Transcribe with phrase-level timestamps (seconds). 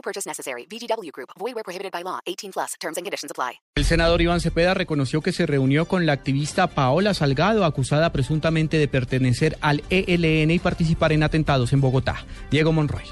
[0.00, 0.66] No purchase necessary.
[0.66, 1.30] VGW Group.
[1.38, 2.20] Void where prohibited by law.
[2.24, 2.74] 18 plus.
[2.80, 3.60] Terms and conditions apply.
[3.74, 8.78] El senador Iván Cepeda reconoció que se reunió con la activista Paola Salgado, acusada presuntamente
[8.78, 12.24] de pertenecer al ELN y participar en atentados en Bogotá.
[12.50, 13.04] Diego Monroy.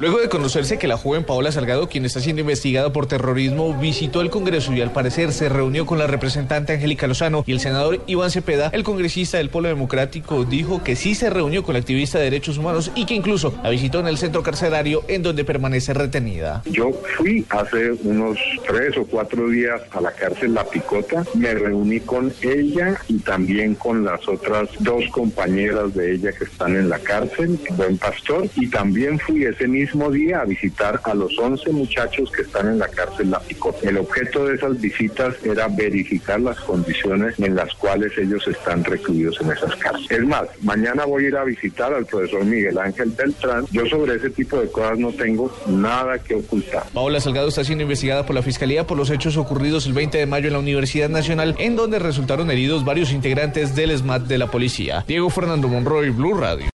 [0.00, 4.22] Luego de conocerse que la joven Paola Salgado, quien está siendo investigada por terrorismo, visitó
[4.22, 8.00] el Congreso y al parecer se reunió con la representante Angélica Lozano y el senador
[8.08, 12.18] Iván Cepeda, el congresista del Polo Democrático, dijo que sí se reunió con la activista
[12.18, 15.94] de derechos humanos y que incluso la visitó en el centro carcelario en donde permanece
[15.94, 16.62] retenida.
[16.66, 22.00] Yo fui hace unos tres o cuatro días a la cárcel La Picota, me reuní
[22.00, 26.98] con ella y también con las otras dos compañeras de ella que están en la
[26.98, 31.70] cárcel, Buen Pastor, y también fui ese mismo mismo día a visitar a los 11
[31.72, 33.86] muchachos que están en la cárcel La Picota.
[33.86, 39.38] El objeto de esas visitas era verificar las condiciones en las cuales ellos están recluidos
[39.42, 40.10] en esas cárceles.
[40.10, 43.66] Es más, mañana voy a ir a visitar al profesor Miguel Ángel Beltrán.
[43.72, 46.84] Yo sobre ese tipo de cosas no tengo nada que ocultar.
[46.94, 50.26] Paola Salgado está siendo investigada por la Fiscalía por los hechos ocurridos el 20 de
[50.26, 54.50] mayo en la Universidad Nacional, en donde resultaron heridos varios integrantes del SMAT de la
[54.50, 55.04] policía.
[55.06, 56.70] Diego Fernando Monroy, Blue Radio.